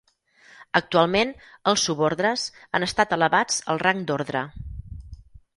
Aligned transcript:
Actualment, 0.79 1.33
els 1.73 1.83
subordres 1.89 2.47
han 2.79 2.89
estat 2.89 3.15
elevats 3.19 3.63
al 3.75 3.85
rang 3.87 4.05
d'ordre. 4.09 4.47